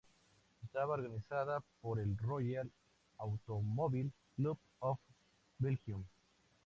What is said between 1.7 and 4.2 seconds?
por el Royal Automobile